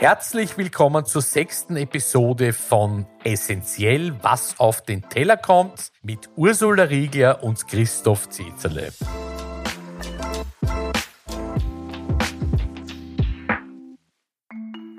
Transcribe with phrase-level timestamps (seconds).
[0.00, 7.42] Herzlich willkommen zur sechsten Episode von Essentiell, was auf den Teller kommt, mit Ursula Riegler
[7.42, 8.92] und Christoph Zezerle.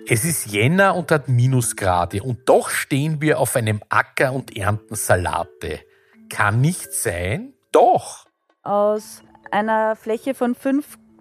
[0.06, 4.96] Es ist Jänner und hat Minusgrade und doch stehen wir auf einem Acker und ernten
[4.96, 5.80] Salate.
[6.30, 7.54] Kann nicht sein?
[7.72, 8.26] Doch.
[8.64, 10.56] Aus einer Fläche von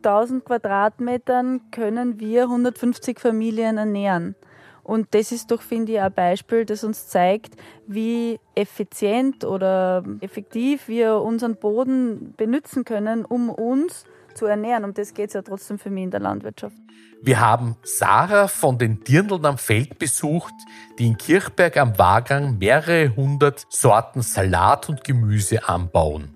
[0.03, 4.37] 5000 Quadratmetern können wir 150 Familien ernähren.
[4.83, 7.57] Und das ist doch, finde ich, ein Beispiel, das uns zeigt,
[7.87, 14.85] wie effizient oder effektiv wir unseren Boden benutzen können, um uns zu ernähren.
[14.85, 16.77] Um das geht es ja trotzdem für mich in der Landwirtschaft.
[17.21, 20.55] Wir haben Sarah von den Dirndln am Feld besucht,
[20.99, 26.31] die in Kirchberg am Wagram mehrere hundert Sorten Salat und Gemüse anbauen.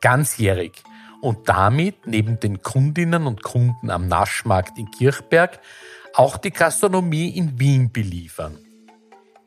[0.00, 0.84] Ganzjährig
[1.24, 5.58] und damit neben den Kundinnen und Kunden am Naschmarkt in Kirchberg
[6.12, 8.58] auch die Gastronomie in Wien beliefern.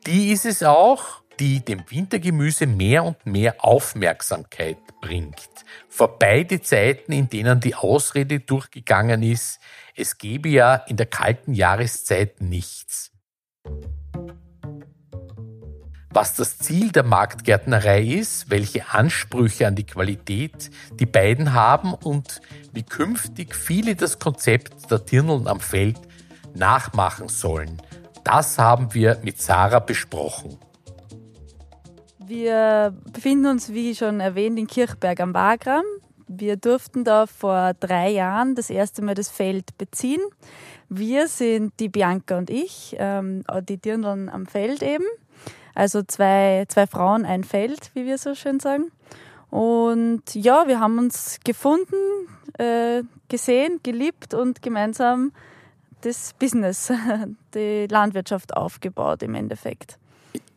[0.04, 5.48] Die ist es auch, die dem Wintergemüse mehr und mehr Aufmerksamkeit bringt.
[5.88, 9.60] Vorbei die Zeiten, in denen die Ausrede durchgegangen ist,
[9.94, 13.12] es gebe ja in der kalten Jahreszeit nichts.
[16.10, 22.40] Was das Ziel der Marktgärtnerei ist, welche Ansprüche an die Qualität die beiden haben und
[22.72, 26.00] wie künftig viele das Konzept der Dirneln am Feld
[26.54, 27.82] nachmachen sollen,
[28.24, 30.58] das haben wir mit Sarah besprochen.
[32.26, 35.84] Wir befinden uns, wie schon erwähnt, in Kirchberg am Wagram.
[36.26, 40.20] Wir durften da vor drei Jahren das erste Mal das Feld beziehen.
[40.90, 45.06] Wir sind die Bianca und ich, ähm, die Dirndln am Feld eben.
[45.78, 48.90] Also zwei, zwei Frauen, ein Feld, wie wir so schön sagen.
[49.48, 51.94] Und ja, wir haben uns gefunden,
[52.58, 55.30] äh, gesehen, geliebt und gemeinsam
[56.00, 56.92] das Business,
[57.54, 59.98] die Landwirtschaft aufgebaut im Endeffekt.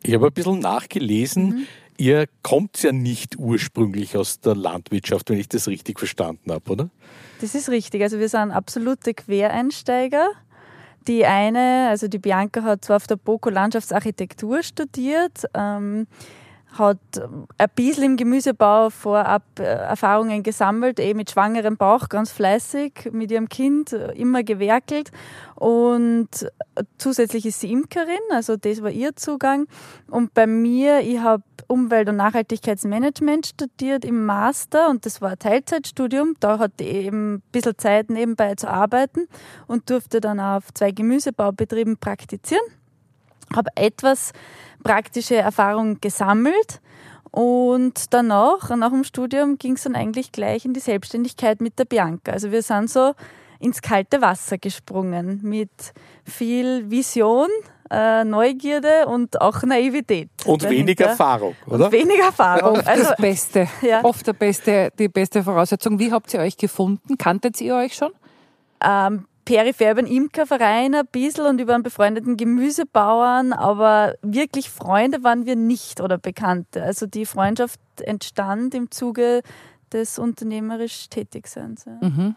[0.02, 1.50] Ich habe ein bisschen nachgelesen.
[1.50, 1.68] Mhm.
[1.98, 6.90] Ihr kommt ja nicht ursprünglich aus der Landwirtschaft, wenn ich das richtig verstanden habe, oder?
[7.42, 8.02] Das ist richtig.
[8.02, 10.32] Also wir sind absolute Quereinsteiger.
[11.08, 16.08] Die eine, also die Bianca hat zwar auf der BOKO Landschaftsarchitektur studiert, ähm,
[16.72, 17.00] hat
[17.58, 23.32] ein bisschen im Gemüsebau vorab äh, Erfahrungen gesammelt, eh mit schwangerem Bauch, ganz fleißig, mit
[23.32, 25.12] ihrem Kind äh, immer gewerkelt
[25.56, 26.30] und
[26.98, 29.68] zusätzlich ist sie Imkerin, also das war ihr Zugang.
[30.10, 35.40] Und bei mir, ich habe Umwelt- und Nachhaltigkeitsmanagement studiert im Master und das war ein
[35.40, 36.36] Teilzeitstudium.
[36.40, 39.28] Da hatte ich eben ein bisschen Zeit nebenbei zu arbeiten
[39.68, 42.64] und durfte dann auf zwei Gemüsebaubetrieben praktizieren.
[43.56, 44.32] Habe etwas
[44.84, 46.82] praktische Erfahrung gesammelt
[47.32, 51.86] und danach, nach dem Studium, ging es dann eigentlich gleich in die Selbstständigkeit mit der
[51.86, 52.34] Bianca.
[52.34, 53.14] Also wir sind so
[53.60, 55.72] ins kalte Wasser gesprungen mit
[56.26, 57.48] viel Vision,
[57.90, 60.30] äh, Neugierde und auch Naivität.
[60.46, 60.88] Und dahinter.
[60.88, 61.86] wenig Erfahrung, oder?
[61.86, 62.78] Und wenig Erfahrung.
[62.78, 63.68] Oft also, das Beste.
[63.82, 64.04] Ja.
[64.04, 66.00] Oft der beste, die beste Voraussetzung.
[66.00, 67.18] Wie habt ihr euch gefunden?
[67.18, 68.12] Kanntet ihr euch schon?
[68.84, 75.24] Ähm, peripher über den Imkerverein ein bisschen und über einen befreundeten Gemüsebauern, aber wirklich Freunde
[75.24, 76.84] waren wir nicht oder Bekannte.
[76.84, 79.42] Also die Freundschaft entstand im Zuge
[79.92, 81.86] des unternehmerisch Tätigseins.
[82.00, 82.36] Mhm.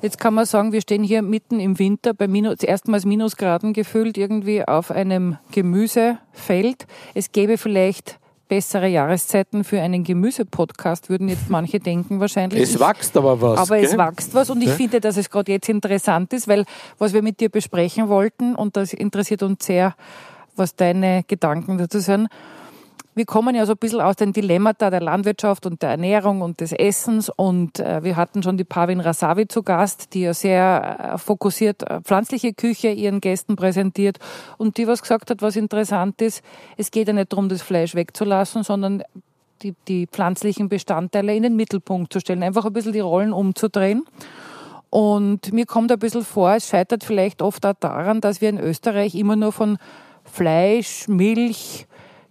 [0.00, 4.16] Jetzt kann man sagen, wir stehen hier mitten im Winter bei Minus, erstmals Minusgraden gefüllt
[4.16, 6.86] irgendwie auf einem Gemüsefeld.
[7.12, 8.19] Es gäbe vielleicht
[8.50, 12.60] bessere Jahreszeiten für einen Gemüsepodcast, würden jetzt manche denken wahrscheinlich.
[12.60, 13.60] Es wächst aber was.
[13.60, 13.84] Aber gell?
[13.84, 14.74] es wächst was und ich ja?
[14.74, 16.64] finde, dass es gerade jetzt interessant ist, weil
[16.98, 19.94] was wir mit dir besprechen wollten und das interessiert uns sehr,
[20.56, 22.28] was deine Gedanken dazu sind
[23.20, 26.62] wir kommen ja so ein bisschen aus den Dilemmata der Landwirtschaft und der Ernährung und
[26.62, 31.12] des Essens und äh, wir hatten schon die Pavin Rasavi zu Gast, die ja sehr
[31.16, 34.18] äh, fokussiert äh, pflanzliche Küche ihren Gästen präsentiert
[34.56, 36.42] und die was gesagt hat, was interessant ist,
[36.78, 39.02] es geht ja nicht darum, das Fleisch wegzulassen, sondern
[39.60, 44.06] die, die pflanzlichen Bestandteile in den Mittelpunkt zu stellen, einfach ein bisschen die Rollen umzudrehen.
[44.88, 48.58] Und mir kommt ein bisschen vor, es scheitert vielleicht oft auch daran, dass wir in
[48.58, 49.76] Österreich immer nur von
[50.24, 51.86] Fleisch, Milch,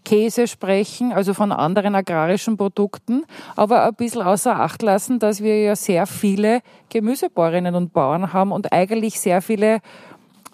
[0.06, 3.24] Käse sprechen, also von anderen agrarischen Produkten,
[3.56, 8.52] aber ein bisschen außer Acht lassen, dass wir ja sehr viele Gemüsebäuerinnen und Bauern haben
[8.52, 9.82] und eigentlich sehr viele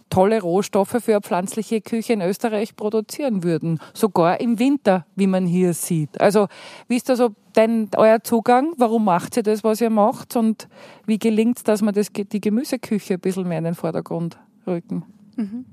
[0.09, 3.79] tolle Rohstoffe für eine pflanzliche Küche in Österreich produzieren würden.
[3.93, 6.21] Sogar im Winter, wie man hier sieht.
[6.21, 6.47] Also,
[6.87, 8.73] wie ist da so dein, euer Zugang?
[8.77, 10.35] Warum macht ihr das, was ihr macht?
[10.35, 10.67] Und
[11.05, 14.37] wie gelingt es, dass man das, die Gemüseküche ein bisschen mehr in den Vordergrund
[14.67, 15.03] rücken?
[15.35, 15.65] Mhm.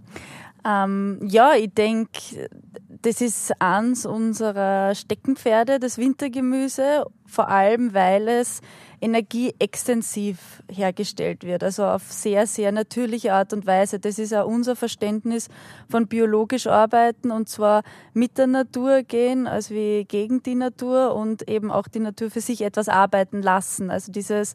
[0.64, 2.48] Ähm, ja, ich denke,
[3.02, 8.60] das ist eins unserer Steckenpferde, das Wintergemüse, vor allem weil es
[9.00, 13.98] energieextensiv hergestellt wird, also auf sehr, sehr natürliche Art und Weise.
[13.98, 15.48] Das ist auch unser Verständnis
[15.88, 17.82] von biologisch arbeiten und zwar
[18.14, 22.40] mit der Natur gehen, als wie gegen die Natur und eben auch die Natur für
[22.40, 23.90] sich etwas arbeiten lassen.
[23.90, 24.54] Also dieses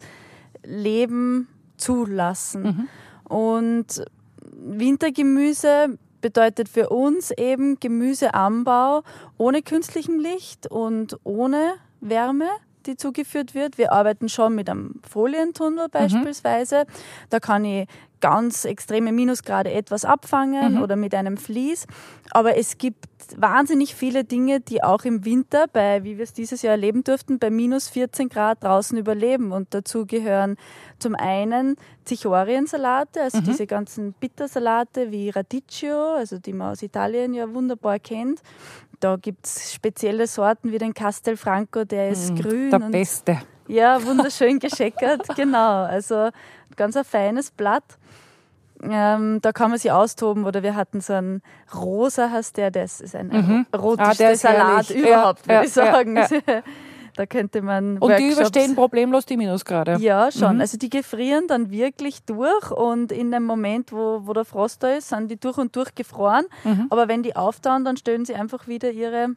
[0.63, 2.63] Leben zulassen.
[2.63, 2.87] Mhm.
[3.35, 4.05] Und
[4.53, 9.03] Wintergemüse bedeutet für uns eben Gemüseanbau
[9.37, 12.47] ohne künstlichem Licht und ohne Wärme
[12.87, 13.77] die zugeführt wird.
[13.77, 15.91] Wir arbeiten schon mit einem Folientunnel mhm.
[15.91, 16.85] beispielsweise.
[16.87, 16.91] Mhm.
[17.29, 17.87] Da kann ich
[18.19, 20.81] ganz extreme Minusgrade etwas abfangen mhm.
[20.81, 21.85] oder mit einem Vlies.
[22.31, 23.05] Aber es gibt
[23.35, 27.39] wahnsinnig viele Dinge, die auch im Winter, bei, wie wir es dieses Jahr erleben durften,
[27.39, 29.51] bei minus 14 Grad draußen überleben.
[29.51, 30.57] Und dazu gehören
[30.99, 31.75] zum einen
[32.05, 33.43] Zichoriensalate, also mhm.
[33.45, 38.41] diese ganzen Bittersalate wie Radicchio, also die man aus Italien ja wunderbar kennt.
[38.99, 42.71] Da gibt es spezielle Sorten wie den Castelfranco, der ist mhm, grün.
[42.71, 43.37] Der beste.
[43.67, 45.83] Ja, wunderschön gescheckert, genau.
[45.83, 46.29] Also
[46.75, 47.83] ganz ein feines Blatt.
[48.81, 51.41] Ähm, da kann man sich austoben oder wir hatten so einen
[51.73, 53.65] rosa heißt der, das ist ein mhm.
[53.75, 55.03] rotischster ah, Salat herrlich.
[55.07, 56.15] überhaupt, ja, würde ja, ich sagen.
[56.15, 56.27] Ja,
[57.15, 57.97] da könnte man.
[57.97, 59.97] Und Workshops die überstehen problemlos die Minusgrade.
[59.99, 60.55] Ja, schon.
[60.55, 60.61] Mhm.
[60.61, 64.93] Also die gefrieren dann wirklich durch und in dem Moment, wo, wo der Frost da
[64.93, 66.45] ist, sind die durch und durch gefroren.
[66.63, 66.85] Mhm.
[66.91, 69.29] Aber wenn die auftauen, dann stellen sie einfach wieder ihre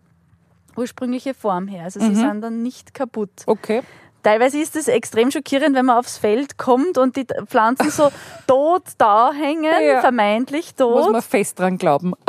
[0.76, 1.84] ursprüngliche Form her.
[1.84, 2.14] Also sie mhm.
[2.14, 3.30] sind dann nicht kaputt.
[3.46, 3.82] Okay.
[4.22, 8.10] Teilweise ist es extrem schockierend, wenn man aufs Feld kommt und die Pflanzen so
[8.46, 10.00] tot da hängen, ja.
[10.00, 11.04] vermeintlich tot.
[11.04, 12.14] Muss man fest dran glauben.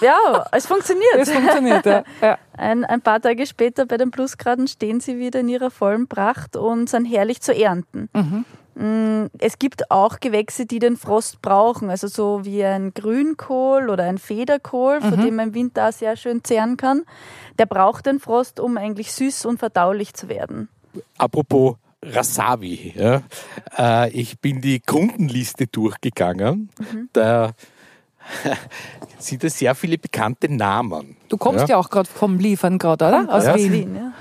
[0.00, 1.14] Ja, es funktioniert.
[1.16, 2.02] Es funktioniert, ja.
[2.20, 2.36] ja.
[2.58, 6.56] Ein, ein paar Tage später bei den Plusgraden stehen sie wieder in ihrer vollen Pracht
[6.56, 8.10] und sind herrlich zu ernten.
[8.12, 8.44] Mhm.
[8.74, 14.02] Mm, es gibt auch Gewächse, die den Frost brauchen, also so wie ein Grünkohl oder
[14.02, 15.24] ein Federkohl, von mhm.
[15.24, 17.04] dem man im Winter auch sehr schön zehren kann.
[17.58, 20.68] Der braucht den Frost, um eigentlich süß und verdaulich zu werden
[21.18, 22.94] apropos Rasavi.
[22.96, 23.22] Ja,
[23.78, 26.70] äh, ich bin die Kundenliste durchgegangen.
[26.78, 27.08] Mhm.
[27.12, 27.52] Da
[29.18, 31.16] sind da sehr viele bekannte Namen.
[31.28, 33.26] Du kommst ja, ja auch gerade vom Liefern gerade, oder?
[33.28, 33.54] Aus ja.
[33.54, 33.96] Wien.
[33.96, 34.12] Ja.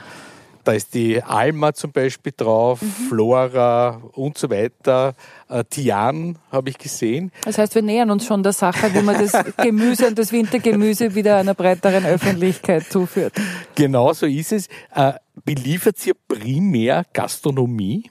[0.64, 3.10] Da ist die Alma zum Beispiel drauf, mhm.
[3.10, 5.14] Flora und so weiter.
[5.50, 7.34] Äh, Tian habe ich gesehen.
[7.44, 11.16] Das heißt, wir nähern uns schon der Sache, wie man das Gemüse und das Wintergemüse
[11.16, 13.34] wieder einer breiteren Öffentlichkeit zuführt.
[13.76, 14.68] Genau so ist es.
[14.96, 15.14] Äh,
[15.46, 18.10] beliefert ihr primär Gastronomie?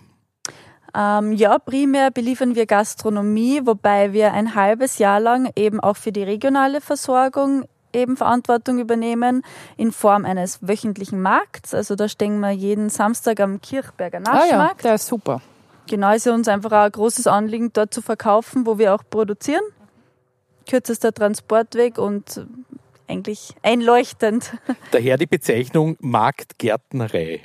[0.95, 6.13] Ähm, ja, primär beliefern wir Gastronomie, wobei wir ein halbes Jahr lang eben auch für
[6.13, 7.65] die regionale Versorgung
[7.95, 9.43] eben Verantwortung übernehmen
[9.77, 11.75] in Form eines wöchentlichen Markts.
[11.75, 14.51] Also da stehen wir jeden Samstag am Kirchberger Naschmarkt.
[14.51, 15.41] Ah ja, der ist super.
[15.89, 19.03] Genau, ist ja uns einfach auch ein großes Anliegen, dort zu verkaufen, wo wir auch
[19.09, 19.63] produzieren.
[20.69, 22.47] Kürzester Transportweg und
[23.13, 24.53] eigentlich einleuchtend.
[24.91, 27.43] Daher die Bezeichnung Marktgärtnerei.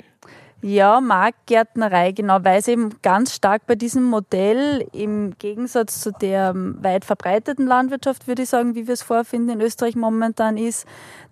[0.60, 6.52] Ja, Marktgärtnerei, genau, weil es eben ganz stark bei diesem Modell im Gegensatz zu der
[6.56, 10.84] weit verbreiteten Landwirtschaft, würde ich sagen, wie wir es vorfinden in Österreich momentan ist,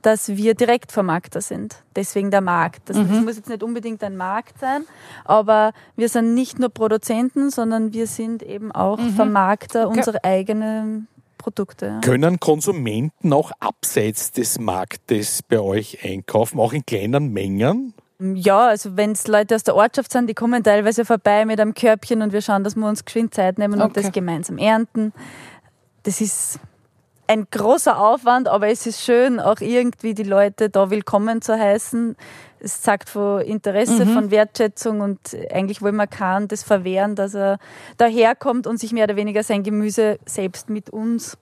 [0.03, 1.83] dass wir Direktvermarkter sind.
[1.97, 2.89] Deswegen der Markt.
[2.89, 3.09] Das, mhm.
[3.09, 4.85] das muss jetzt nicht unbedingt ein Markt sein,
[5.25, 9.11] aber wir sind nicht nur Produzenten, sondern wir sind eben auch mhm.
[9.11, 9.99] Vermarkter okay.
[9.99, 11.09] unserer eigenen
[11.47, 12.01] Produkte.
[12.03, 17.95] Können Konsumenten auch abseits des Marktes bei euch einkaufen, auch in kleinen Mengen?
[18.19, 21.73] Ja, also wenn es Leute aus der Ortschaft sind, die kommen teilweise vorbei mit einem
[21.75, 23.85] Körbchen und wir schauen, dass wir uns geschwind Zeit nehmen okay.
[23.85, 25.13] und das gemeinsam ernten.
[26.03, 26.59] Das ist
[27.29, 32.17] ein großer Aufwand, aber es ist schön, auch irgendwie die Leute da willkommen zu heißen.
[32.61, 34.11] Es zeigt von Interesse, mhm.
[34.11, 35.19] von Wertschätzung und
[35.51, 37.59] eigentlich wollen wir kann das verwehren, dass er
[37.97, 41.37] daherkommt und sich mehr oder weniger sein Gemüse selbst mit uns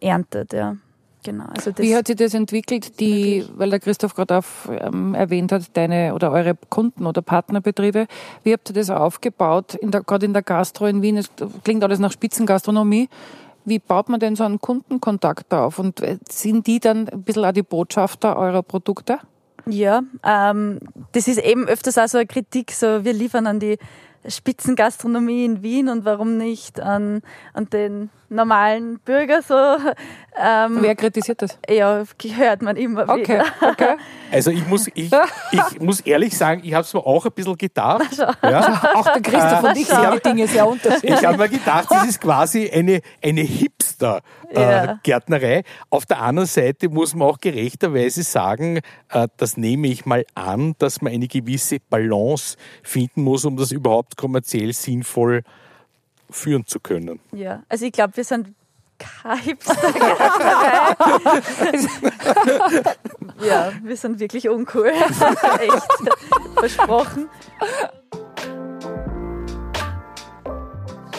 [0.00, 0.52] erntet.
[0.52, 0.76] Ja.
[1.24, 4.40] Genau, also Wie hat sich das entwickelt, die, weil der Christoph gerade
[4.70, 8.06] ähm, erwähnt hat, deine oder eure Kunden oder Partnerbetriebe,
[8.44, 11.16] wie habt ihr das aufgebaut, in der, gerade in der Gastro in Wien?
[11.16, 11.28] Es
[11.64, 13.08] klingt alles nach Spitzengastronomie.
[13.64, 15.78] Wie baut man denn so einen Kundenkontakt auf?
[15.78, 19.18] Und äh, sind die dann ein bisschen auch die Botschafter eurer Produkte?
[19.68, 20.80] Ja, ähm,
[21.12, 23.78] das ist eben öfters auch so eine Kritik, so wir liefern an die
[24.26, 27.22] Spitzengastronomie in Wien und warum nicht an,
[27.54, 29.54] an den normalen Bürger so.
[30.40, 31.58] Ähm, Wer kritisiert das?
[31.68, 32.04] Ja,
[32.36, 33.44] hört man immer okay, wieder.
[33.60, 33.96] Okay.
[34.30, 35.10] Also ich muss, ich,
[35.52, 38.18] ich muss ehrlich sagen, ich habe es mir auch ein bisschen gedacht.
[38.42, 38.94] Ja.
[38.94, 41.14] Auch der Christoph und ich sehen die Dinge sehr unterschiedlich.
[41.20, 43.40] Ich habe mir gedacht, das ist quasi eine, eine
[43.98, 45.58] Hipster-Gärtnerei.
[45.58, 50.24] Äh, Auf der anderen Seite muss man auch gerechterweise sagen, äh, das nehme ich mal
[50.34, 55.42] an, dass man eine gewisse Balance finden muss, um das überhaupt kommerziell sinnvoll
[56.30, 57.20] führen zu können.
[57.32, 58.54] Ja, also ich glaube, wir sind
[58.98, 59.38] kein
[63.40, 64.88] ja, wir sind wirklich uncool.
[65.60, 65.86] Echt.
[66.56, 67.28] Versprochen.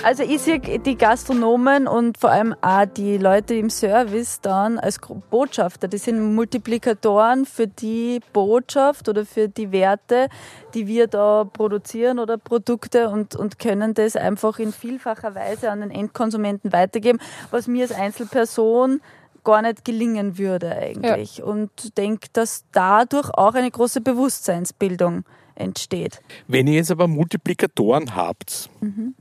[0.02, 4.98] Also ich sehe die Gastronomen und vor allem auch die Leute im Service dann als
[5.30, 5.90] Botschafter.
[5.90, 10.30] Die sind Multiplikatoren für die Botschaft oder für die Werte,
[10.74, 15.82] die wir da produzieren oder Produkte und, und können das einfach in vielfacher Weise an
[15.82, 17.20] den Endkonsumenten weitergeben,
[17.52, 19.02] was mir als Einzelperson
[19.44, 21.38] gar nicht gelingen würde eigentlich.
[21.40, 21.46] Ja.
[21.46, 25.26] Und denke, dass dadurch auch eine große Bewusstseinsbildung
[25.56, 26.22] entsteht.
[26.48, 29.16] Wenn ihr jetzt aber Multiplikatoren habt, mhm.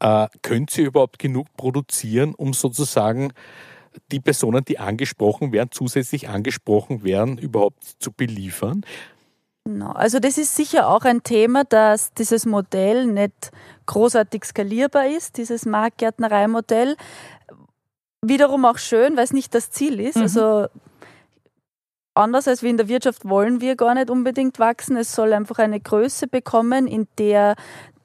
[0.00, 3.32] Äh, könnt ihr überhaupt genug produzieren, um sozusagen
[4.12, 8.84] die Personen, die angesprochen werden, zusätzlich angesprochen werden, überhaupt zu beliefern?
[9.64, 9.92] Genau.
[9.92, 13.50] Also das ist sicher auch ein Thema, dass dieses Modell nicht
[13.86, 16.96] großartig skalierbar ist, dieses Marktgärtnereimodell.
[18.22, 20.16] Wiederum auch schön, weil es nicht das Ziel ist.
[20.16, 20.22] Mhm.
[20.22, 20.66] Also
[22.14, 24.96] anders als wie in der Wirtschaft wollen wir gar nicht unbedingt wachsen.
[24.96, 27.56] Es soll einfach eine Größe bekommen, in der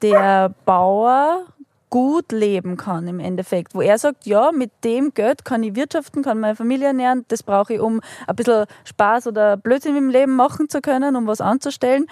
[0.02, 1.46] der Bauer
[1.92, 6.22] gut leben kann im Endeffekt, wo er sagt, ja, mit dem Geld kann ich wirtschaften,
[6.22, 10.34] kann meine Familie ernähren, das brauche ich, um ein bisschen Spaß oder Blödsinn im Leben
[10.34, 12.06] machen zu können, um was anzustellen.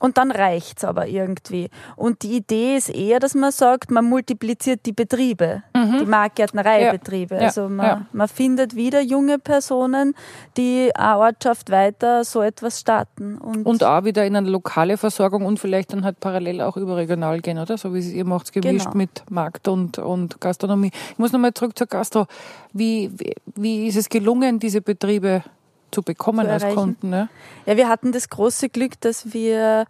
[0.00, 1.68] Und dann reicht's aber irgendwie.
[1.96, 5.98] Und die Idee ist eher, dass man sagt, man multipliziert die Betriebe, mhm.
[5.98, 7.34] die Marktgärtnereibetriebe.
[7.34, 7.40] Ja.
[7.42, 8.06] Also man, ja.
[8.12, 10.14] man findet wieder junge Personen,
[10.56, 13.38] die eine Ortschaft weiter so etwas starten.
[13.38, 17.40] Und, und auch wieder in eine lokale Versorgung und vielleicht dann halt parallel auch überregional
[17.40, 17.76] gehen, oder?
[17.76, 18.96] So wie ihr macht gemischt genau.
[18.96, 20.90] mit Markt und, und Gastronomie.
[21.12, 22.26] Ich muss nochmal zurück zur Gastro.
[22.72, 25.42] Wie, wie, wie ist es gelungen, diese Betriebe
[25.90, 27.10] zu bekommen zu als Kunden.
[27.10, 27.28] Ne?
[27.66, 29.86] Ja, wir hatten das große Glück, dass wir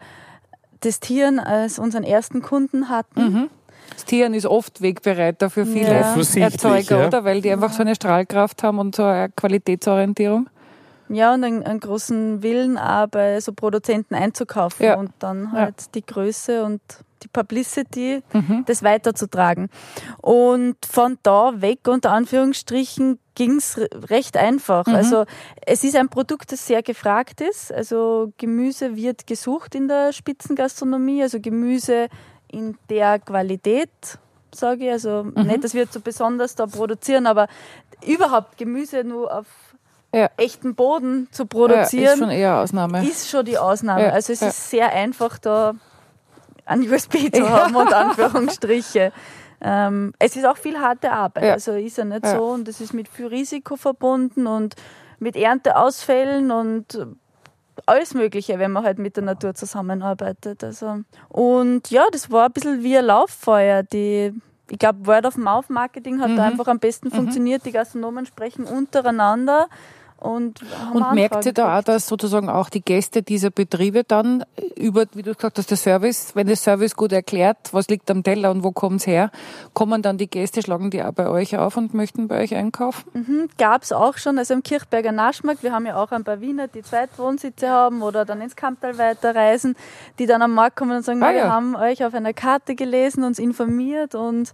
[0.80, 3.20] das Tieren als unseren ersten Kunden hatten.
[3.20, 3.50] Mhm.
[3.90, 6.14] Das Tieren ist oft Wegbereiter für viele ja.
[6.14, 7.06] Erzeuger, ja.
[7.06, 7.24] oder?
[7.24, 10.48] Weil die einfach so eine Strahlkraft haben und so eine Qualitätsorientierung.
[11.08, 14.96] Ja, und einen, einen großen Willen auch bei so Produzenten einzukaufen ja.
[14.96, 15.86] und dann halt ja.
[15.94, 16.82] die Größe und
[17.22, 18.64] die Publicity, mhm.
[18.66, 19.68] das weiterzutragen.
[20.20, 23.78] Und von da weg, unter Anführungsstrichen, ging es
[24.10, 24.86] recht einfach.
[24.86, 24.94] Mhm.
[24.94, 25.24] Also
[25.64, 27.72] es ist ein Produkt, das sehr gefragt ist.
[27.72, 32.08] Also Gemüse wird gesucht in der Spitzengastronomie, also Gemüse
[32.50, 33.90] in der Qualität,
[34.52, 34.90] sage ich.
[34.90, 35.46] Also mhm.
[35.46, 37.46] nicht, dass wir so besonders da produzieren, aber
[38.04, 39.46] überhaupt Gemüse nur auf
[40.12, 40.30] ja.
[40.36, 43.08] echten Boden zu produzieren, ja, ist schon eher Ausnahme.
[43.08, 44.02] Ist schon die Ausnahme.
[44.02, 45.74] Ja, also es ist sehr einfach, da
[46.68, 49.12] ein USB zu haben und Anführungsstriche.
[49.60, 52.94] Ähm, es ist auch viel harte Arbeit, also ist ja nicht so und es ist
[52.94, 54.76] mit viel Risiko verbunden und
[55.18, 57.06] mit Ernteausfällen und
[57.86, 60.62] alles Mögliche, wenn man halt mit der Natur zusammenarbeitet.
[60.62, 61.00] Also.
[61.28, 63.82] Und ja, das war ein bisschen wie ein Lauffeuer.
[63.82, 64.32] Die,
[64.70, 66.36] ich glaube, Word of Mouth Marketing hat mhm.
[66.36, 67.12] da einfach am besten mhm.
[67.12, 67.64] funktioniert.
[67.66, 69.68] Die Gastronomen sprechen untereinander
[70.20, 70.60] und,
[70.94, 74.44] und merkt ihr da auch, dass sozusagen auch die Gäste dieser Betriebe dann
[74.76, 78.24] über, wie du gesagt hast, der Service, wenn der Service gut erklärt, was liegt am
[78.24, 79.30] Teller und wo kommt's her,
[79.74, 83.08] kommen dann die Gäste, schlagen die auch bei euch auf und möchten bei euch einkaufen?
[83.14, 86.66] Mhm, gab's auch schon, also im Kirchberger Naschmarkt, wir haben ja auch ein paar Wiener,
[86.66, 89.76] die Zweitwohnsitze haben oder dann ins Kamptal weiterreisen,
[90.18, 91.44] die dann am Markt kommen und sagen, ah, ja.
[91.44, 94.52] wir haben euch auf einer Karte gelesen, uns informiert und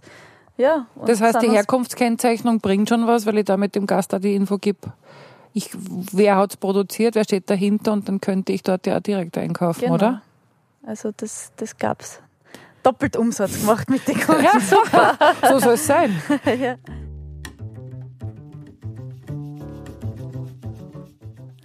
[0.57, 0.85] ja.
[0.95, 4.19] Und das heißt, die Herkunftskennzeichnung bringt schon was, weil ich da mit dem Gast da
[4.19, 4.93] die Info gebe
[5.55, 5.69] ich,
[6.11, 9.79] wer hat es produziert, wer steht dahinter und dann könnte ich dort ja direkt einkaufen,
[9.79, 9.93] genau.
[9.93, 10.21] oder?
[10.85, 12.19] Also das, das gab es.
[12.83, 14.43] Doppelt Umsatz gemacht mit den Kunden.
[14.43, 15.17] Ja, super.
[15.49, 16.21] so soll es sein.
[16.59, 16.75] ja.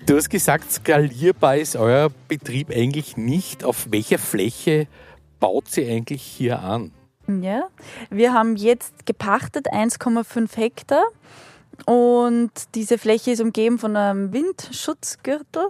[0.06, 3.64] Du hast gesagt, skalierbar ist euer Betrieb eigentlich nicht.
[3.64, 4.86] Auf welcher Fläche
[5.40, 6.92] baut sie eigentlich hier an?
[7.26, 7.64] Ja,
[8.08, 11.02] wir haben jetzt gepachtet 1,5 Hektar
[11.86, 15.68] und diese Fläche ist umgeben von einem Windschutzgürtel,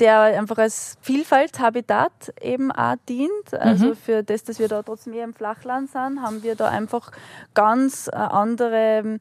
[0.00, 3.54] der einfach als Vielfaltshabitat eben auch dient.
[3.54, 3.96] Also mhm.
[3.96, 7.10] für das, dass wir da trotzdem eher im Flachland sind, haben wir da einfach
[7.54, 9.20] ganz andere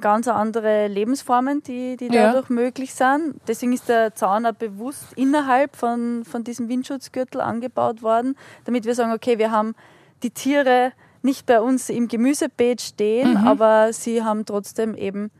[0.00, 2.54] ganz andere Lebensformen, die, die dadurch ja.
[2.54, 3.40] möglich sind.
[3.48, 8.94] Deswegen ist der Zaun auch bewusst innerhalb von, von diesem Windschutzgürtel angebaut worden, damit wir
[8.94, 9.74] sagen, okay, wir haben
[10.22, 10.92] die Tiere
[11.26, 13.46] nicht bei uns im Gemüsebeet stehen, mhm.
[13.46, 15.30] aber sie haben trotzdem eben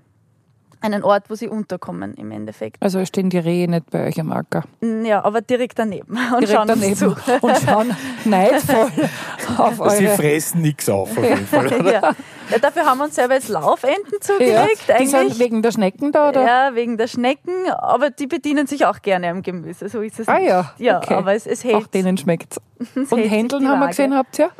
[0.80, 2.82] einen Ort, wo sie unterkommen im Endeffekt.
[2.82, 4.64] Also stehen die Rehe nicht bei euch am Acker?
[4.80, 7.16] Ja, aber direkt daneben und direkt schauen daneben zu.
[7.40, 8.90] und schauen neidvoll
[9.58, 9.96] auf eure...
[9.96, 11.92] Sie fressen nichts auf, auf jeden Fall, oder?
[11.92, 12.12] Ja.
[12.50, 12.58] ja.
[12.58, 14.84] dafür haben wir uns selber jetzt Laufenten zugelegt.
[14.88, 16.44] Ja, die sind wegen der Schnecken da, oder?
[16.44, 20.28] Ja, wegen der Schnecken, aber die bedienen sich auch gerne am Gemüse, so ist es
[20.28, 20.48] ah, nicht.
[20.48, 21.14] ja, ja okay.
[21.14, 21.74] aber es, es hält...
[21.76, 22.58] Auch denen schmeckt
[22.94, 23.12] es.
[23.12, 24.50] Und Händeln haben wir gesehen, habt ihr?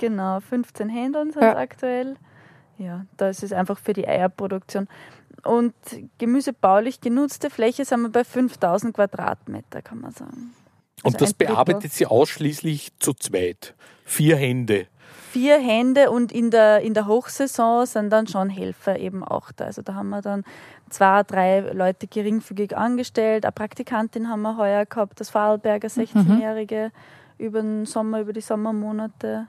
[0.00, 1.56] Genau, 15 Händlern sind es ja.
[1.58, 2.16] aktuell.
[2.78, 4.88] Ja, da ist es einfach für die Eierproduktion.
[5.44, 5.74] Und
[6.16, 10.54] gemüsebaulich genutzte Fläche sind wir bei 5000 Quadratmeter, kann man sagen.
[11.02, 13.74] Also Und das bearbeitet sie ausschließlich zu zweit.
[14.06, 14.86] Vier Hände.
[15.30, 19.66] vier Hände und in der, in der Hochsaison sind dann schon Helfer eben auch da.
[19.66, 20.44] Also da haben wir dann
[20.88, 23.44] zwei, drei Leute geringfügig angestellt.
[23.44, 26.90] Eine Praktikantin haben wir heuer gehabt, das Vorarlberger 16-Jährige
[27.38, 27.44] mhm.
[27.44, 29.46] über den Sommer, über die Sommermonate.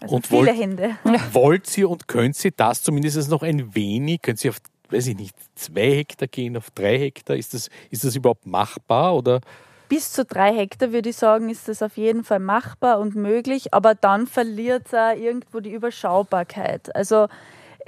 [0.00, 0.96] Also und viele wollt, Hände.
[1.32, 4.58] Wollt ihr und könnt ihr das zumindest noch ein wenig, könnt ihr auf,
[4.90, 7.36] weiß ich nicht, zwei Hektar gehen, auf drei Hektar?
[7.36, 9.40] Ist das, ist das überhaupt machbar oder?
[9.88, 13.72] bis zu drei Hektar würde ich sagen, ist das auf jeden Fall machbar und möglich,
[13.72, 16.94] aber dann verliert es auch irgendwo die Überschaubarkeit.
[16.94, 17.28] Also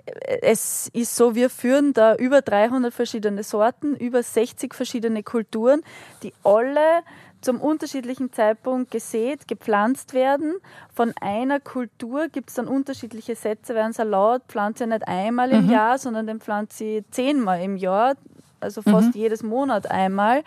[0.07, 5.83] äh, es ist so, wir führen da über 300 verschiedene Sorten, über 60 verschiedene Kulturen,
[6.23, 7.03] die alle
[7.41, 10.55] zum unterschiedlichen Zeitpunkt gesät, gepflanzt werden.
[10.95, 13.75] Von einer Kultur gibt es dann unterschiedliche Sätze.
[13.75, 15.71] Wer einen Salat pflanzt ja nicht einmal im mhm.
[15.71, 18.15] Jahr, sondern den pflanzt sie zehnmal im Jahr
[18.61, 19.21] also fast mhm.
[19.21, 20.43] jedes Monat einmal.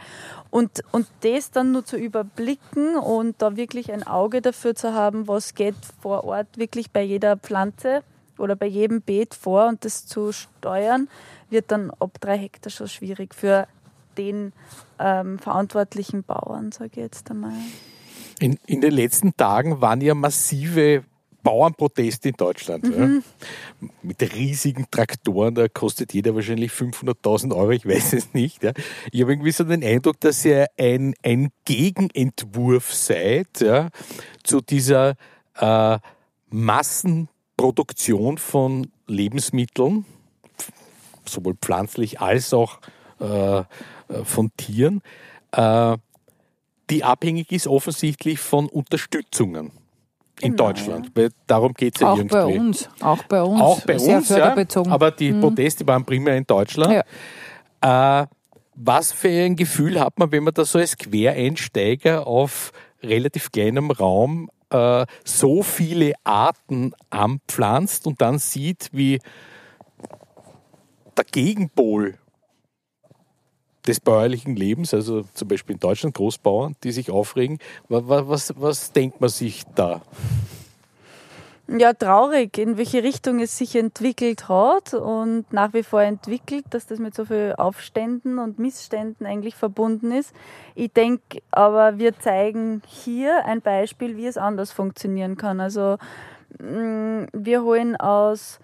[0.50, 5.27] Und, und das dann nur zu überblicken und da wirklich ein Auge dafür zu haben,
[5.27, 8.03] was geht vor Ort wirklich bei jeder Pflanze
[8.38, 11.07] oder bei jedem Beet vor und das zu steuern,
[11.50, 13.67] wird dann ab drei Hektar schon schwierig für
[14.17, 14.53] den
[15.00, 17.53] ähm, verantwortlichen Bauern, sage ich jetzt einmal.
[18.39, 21.03] In, in den letzten Tagen waren ja massive
[21.43, 22.86] Bauernproteste in Deutschland.
[22.86, 23.24] Mhm.
[23.82, 23.88] Ja.
[24.01, 28.63] Mit riesigen Traktoren, da kostet jeder wahrscheinlich 500.000 Euro, ich weiß es nicht.
[28.63, 28.72] Ja.
[29.12, 33.89] Ich habe irgendwie so den Eindruck, dass ihr ein, ein Gegenentwurf seid ja,
[34.43, 35.15] zu dieser
[35.60, 36.00] äh,
[36.50, 40.05] Massenproduktion von Lebensmitteln,
[41.25, 42.79] sowohl pflanzlich als auch
[43.20, 43.63] äh,
[44.24, 45.01] von Tieren,
[45.51, 45.98] äh,
[46.89, 49.72] die abhängig ist offensichtlich von Unterstützungen
[50.41, 51.12] in genau, Deutschland.
[51.48, 52.36] Darum geht es ja auch irgendwie.
[52.36, 53.62] Bei uns, auch bei uns.
[53.62, 54.55] Auch bei uns, ja,
[54.88, 55.41] aber die mhm.
[55.41, 57.03] Proteste waren primär in Deutschland.
[57.84, 58.22] Ja.
[58.22, 58.27] Äh,
[58.75, 62.72] was für ein Gefühl hat man, wenn man da so als Quereinsteiger auf
[63.03, 69.20] relativ kleinem Raum äh, so viele Arten anpflanzt und dann sieht, wie
[71.15, 72.17] der Gegenpol
[73.87, 77.59] des bäuerlichen Lebens, also zum Beispiel in Deutschland Großbauern, die sich aufregen.
[77.89, 80.01] Was, was, was denkt man sich da?
[81.67, 86.87] Ja, traurig, in welche Richtung es sich entwickelt hat und nach wie vor entwickelt, dass
[86.87, 90.33] das mit so vielen Aufständen und Missständen eigentlich verbunden ist.
[90.75, 95.61] Ich denke aber, wir zeigen hier ein Beispiel, wie es anders funktionieren kann.
[95.61, 95.98] Also
[96.59, 98.59] mm, wir holen aus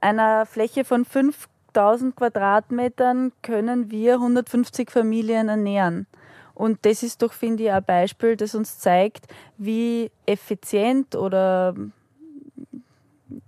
[0.00, 6.06] einer Fläche von fünf 1000 Quadratmetern können wir 150 Familien ernähren.
[6.54, 11.74] Und das ist doch, finde ich, ein Beispiel, das uns zeigt, wie effizient oder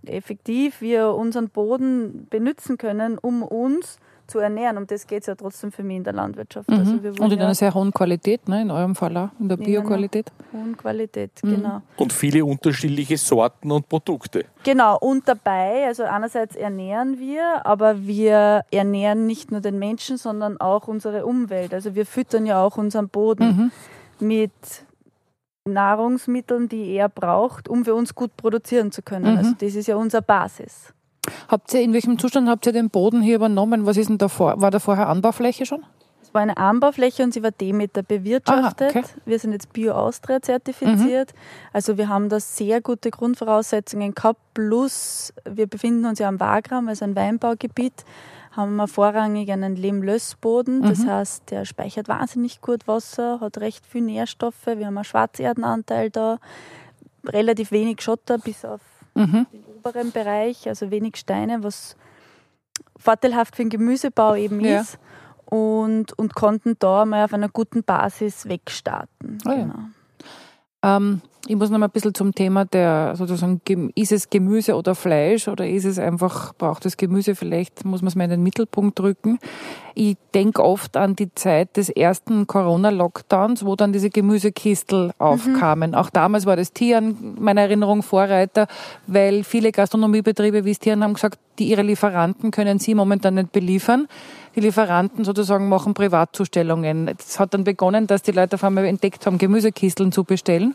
[0.06, 3.98] effektiv wir unseren Boden benutzen können, um uns
[4.32, 4.78] zu ernähren.
[4.78, 6.70] Um das geht es ja trotzdem für mich in der Landwirtschaft.
[6.70, 6.76] Mhm.
[6.78, 8.62] Also und in ja einer sehr hohen Qualität, ne?
[8.62, 10.32] in eurem Fall auch, in der Bioqualität.
[10.52, 11.56] Hohen Qualität, mhm.
[11.56, 11.82] genau.
[11.96, 14.46] Und viele unterschiedliche Sorten und Produkte.
[14.64, 20.58] Genau, und dabei, also einerseits ernähren wir, aber wir ernähren nicht nur den Menschen, sondern
[20.60, 21.74] auch unsere Umwelt.
[21.74, 23.70] Also wir füttern ja auch unseren Boden
[24.18, 24.26] mhm.
[24.26, 24.52] mit
[25.64, 29.32] Nahrungsmitteln, die er braucht, um für uns gut produzieren zu können.
[29.32, 29.38] Mhm.
[29.38, 30.92] Also das ist ja unsere Basis.
[31.48, 33.86] Habt ihr, in welchem Zustand habt ihr den Boden hier übernommen?
[33.86, 34.60] Was ist denn davor?
[34.60, 35.84] War da vorher Anbaufläche schon?
[36.22, 38.96] Es war eine Anbaufläche und sie war Demeter bewirtschaftet.
[38.96, 39.08] Aha, okay.
[39.24, 41.32] Wir sind jetzt Bio Austria zertifiziert.
[41.32, 41.68] Mhm.
[41.72, 44.40] Also wir haben da sehr gute Grundvoraussetzungen gehabt.
[44.54, 48.04] Plus wir befinden uns ja am Wagram, also ein Weinbaugebiet
[48.52, 50.82] haben wir vorrangig einen Lehmlössboden.
[50.82, 51.10] Das mhm.
[51.10, 54.66] heißt, der speichert wahnsinnig gut Wasser, hat recht viel Nährstoffe.
[54.66, 56.38] Wir haben einen Schwarzerdenanteil da,
[57.26, 58.80] relativ wenig Schotter, bis auf
[59.14, 59.46] mhm.
[59.52, 61.96] den oberen Bereich, also wenig Steine, was
[62.96, 64.80] vorteilhaft für den Gemüsebau eben ja.
[64.80, 64.98] ist.
[65.44, 69.38] Und, und konnten da mal auf einer guten Basis wegstarten.
[69.44, 69.56] Oh ja.
[69.56, 69.78] genau.
[70.82, 73.60] Ähm, ich muss noch mal ein bisschen zum Thema der sozusagen,
[73.96, 78.08] ist es Gemüse oder Fleisch oder ist es einfach, braucht es Gemüse, vielleicht muss man
[78.08, 79.40] es mal in den Mittelpunkt drücken.
[79.94, 85.12] Ich denke oft an die Zeit des ersten Corona-Lockdowns, wo dann diese Gemüsekistel mhm.
[85.18, 85.90] aufkamen.
[85.90, 85.96] Mhm.
[85.96, 88.68] Auch damals war das Tieren, meiner Erinnerung, Vorreiter,
[89.08, 93.50] weil viele Gastronomiebetriebe, wie es Tieren haben gesagt, die ihre Lieferanten können sie momentan nicht
[93.50, 94.06] beliefern
[94.54, 97.08] die Lieferanten sozusagen machen Privatzustellungen.
[97.18, 100.74] Es hat dann begonnen, dass die Leute auf einmal entdeckt haben, Gemüsekisteln zu bestellen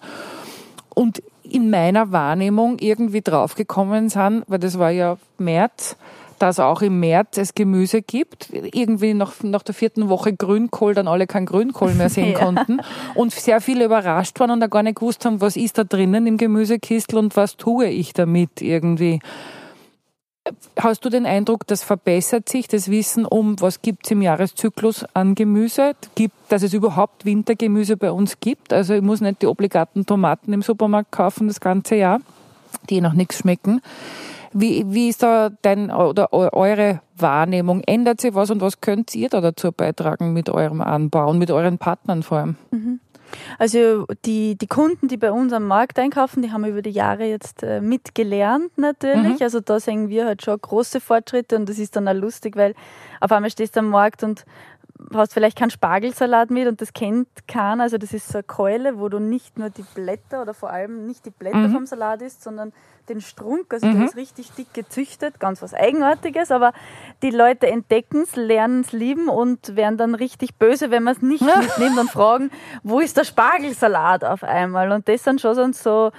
[0.94, 5.96] und in meiner Wahrnehmung irgendwie draufgekommen sind, weil das war ja März,
[6.40, 8.50] dass auch im März es Gemüse gibt.
[8.52, 12.40] Irgendwie nach, nach der vierten Woche Grünkohl dann alle kein Grünkohl mehr sehen ja.
[12.40, 12.80] konnten.
[13.16, 16.28] Und sehr viele überrascht waren und da gar nicht gewusst haben, was ist da drinnen
[16.28, 19.20] im Gemüsekistel und was tue ich damit irgendwie.
[20.80, 25.06] Hast du den Eindruck, das verbessert sich das Wissen um, was gibt es im Jahreszyklus
[25.14, 25.94] an Gemüse?
[26.16, 28.74] Gibt, dass es überhaupt Wintergemüse bei uns gibt?
[28.74, 32.20] Also ich muss nicht die obligaten Tomaten im Supermarkt kaufen das ganze Jahr.
[32.90, 33.82] die nach nichts schmecken.
[34.54, 37.82] Wie, wie ist da dein oder eure Wahrnehmung?
[37.86, 41.52] Ändert sich was und was könnt ihr da dazu beitragen mit eurem Anbau und mit
[41.52, 42.56] euren Partnern vor allem?
[42.72, 43.00] Mhm.
[43.58, 47.26] Also die, die Kunden, die bei uns am Markt einkaufen, die haben über die Jahre
[47.26, 49.40] jetzt äh, mitgelernt natürlich.
[49.40, 49.44] Mhm.
[49.44, 52.74] Also da sehen wir halt schon große Fortschritte und das ist dann auch lustig, weil
[53.20, 54.46] auf einmal stehst du am Markt und
[55.14, 57.84] hast vielleicht keinen Spargelsalat mit und das kennt keiner.
[57.84, 61.06] Also das ist so eine Keule, wo du nicht nur die Blätter oder vor allem
[61.06, 61.74] nicht die Blätter mhm.
[61.74, 62.74] vom Salat isst, sondern
[63.10, 63.74] den Strunk.
[63.74, 64.00] Also mhm.
[64.00, 66.52] der ist richtig dick gezüchtet, ganz was Eigenartiges.
[66.52, 66.74] Aber
[67.22, 71.22] die Leute entdecken es, lernen es lieben und werden dann richtig böse, wenn man es
[71.22, 72.52] nicht mitnimmt und fragen,
[72.84, 74.92] wo ist der Spargelsalat auf einmal?
[74.92, 76.12] Und das sind schon so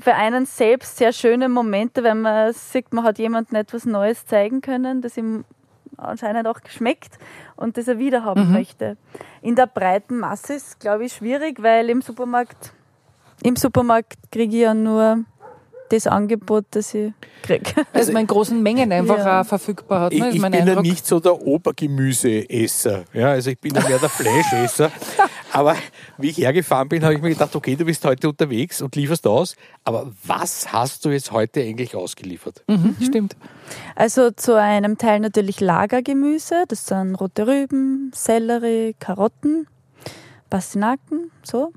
[0.00, 4.60] für einen selbst sehr schöne Momente, wenn man sieht, man hat jemandem etwas Neues zeigen
[4.60, 5.44] können, das ihm
[5.96, 7.18] anscheinend auch geschmeckt
[7.56, 8.52] und das er wieder haben mhm.
[8.52, 8.96] möchte.
[9.42, 12.72] In der breiten Masse ist, glaube ich, schwierig, weil im Supermarkt,
[13.42, 15.24] im Supermarkt kriege ich ja nur
[15.88, 17.70] das Angebot, das ich kriege.
[17.92, 19.40] Also man in großen Mengen einfach ja.
[19.40, 20.12] auch verfügbar hat.
[20.12, 20.28] Ne?
[20.28, 20.76] Ich, ich bin Eindruck.
[20.76, 23.04] ja nicht so der Obergemüseesser.
[23.12, 24.90] Ja, also ich bin ja mehr der Fleischesser.
[25.52, 25.76] Aber
[26.18, 29.26] wie ich hergefahren bin, habe ich mir gedacht, okay, du bist heute unterwegs und lieferst
[29.26, 29.56] aus.
[29.84, 32.64] Aber was hast du jetzt heute eigentlich ausgeliefert?
[32.68, 33.36] Mhm, stimmt.
[33.94, 36.64] Also zu einem Teil natürlich Lagergemüse.
[36.68, 39.66] Das sind rote Rüben, Sellerie, Karotten,
[40.50, 41.72] Pastinaken, so.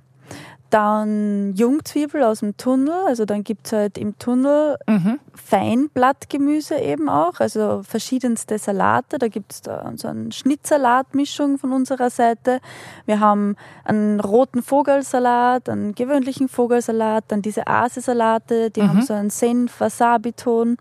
[0.69, 5.19] Dann Jungzwiebel aus dem Tunnel, also dann gibt's halt im Tunnel mhm.
[5.33, 9.17] Feinblattgemüse eben auch, also verschiedenste Salate.
[9.17, 12.59] Da gibt's da so eine Schnittsalatmischung von unserer Seite.
[13.07, 18.89] Wir haben einen roten Vogelsalat, einen gewöhnlichen Vogelsalat, dann diese Ase-Salate, die mhm.
[18.89, 20.77] haben so einen Senf-Wasabi-Ton.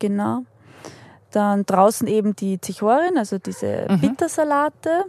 [0.00, 0.42] Genau.
[1.30, 4.00] Dann draußen eben die Zichorin, also diese mhm.
[4.00, 5.04] Bittersalate.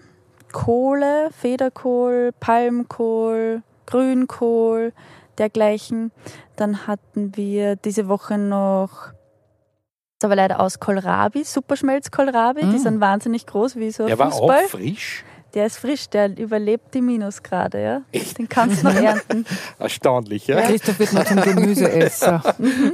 [0.52, 4.94] Kohle, Federkohl, Palmkohl, Grünkohl,
[5.38, 6.12] dergleichen.
[6.56, 9.14] Dann hatten wir diese Woche noch
[10.22, 12.66] aber leider aus Kohlrabi, Superschmelz-Kohlrabi.
[12.66, 12.72] Mm.
[12.72, 14.50] Die sind wahnsinnig groß wie so ein der Fußball.
[14.50, 15.24] war auch frisch?
[15.54, 18.02] Der ist frisch, der überlebt die Minusgrade, ja.
[18.12, 18.38] Echt?
[18.38, 19.46] Den kannst du noch ernten.
[19.80, 20.62] Erstaunlich, ja.
[20.62, 22.56] Christoph wird noch zum Gemüseesser.
[22.58, 22.94] mhm.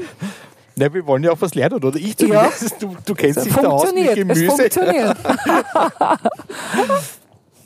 [0.75, 1.95] Wir wollen ja auch was lernen, oder?
[1.95, 2.73] Ich zumindest.
[2.73, 2.77] Ja.
[2.79, 4.45] Du, du kennst dich da aus mit Gemüse.
[4.45, 5.17] Es funktioniert.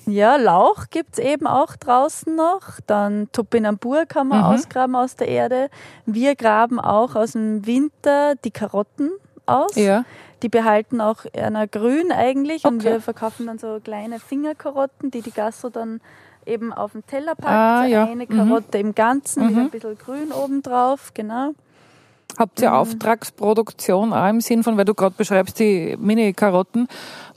[0.10, 2.80] Ja, Lauch gibt es eben auch draußen noch.
[2.88, 4.46] Dann Topinambur kann man mhm.
[4.46, 5.70] ausgraben aus der Erde.
[6.06, 9.12] Wir graben auch aus dem Winter die Karotten
[9.46, 9.76] aus.
[9.76, 10.06] Ja.
[10.42, 12.74] Die behalten auch einer grün eigentlich okay.
[12.74, 16.00] und wir verkaufen dann so kleine Fingerkarotten, die die Gastro dann
[16.46, 17.50] eben auf den Teller packt.
[17.50, 18.04] Ah, so ja.
[18.06, 18.30] Eine mhm.
[18.30, 18.88] Karotte mhm.
[18.88, 19.50] im Ganzen mhm.
[19.50, 21.54] mit ein bisschen grün obendrauf, genau.
[22.38, 22.76] Habt ihr mhm.
[22.76, 26.88] Auftragsproduktion auch im Sinn von, weil du gerade beschreibst die Mini-Karotten,